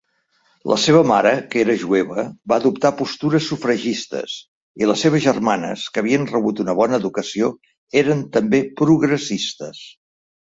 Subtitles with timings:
[0.69, 4.37] La seva mare, que era jueva, va adoptar postures sufragistes,
[4.85, 7.51] i les seves germanes, que havien rebut una bona educació,
[8.03, 9.85] eren també progressistes.